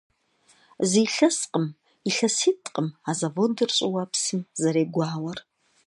Зы 0.89 0.99
илъэскъым, 1.05 1.65
илъэситӀкъым 2.09 2.87
а 3.09 3.11
заводыр 3.19 3.69
щӀыуэпсым 3.75 4.41
зэрегуауэр. 4.61 5.39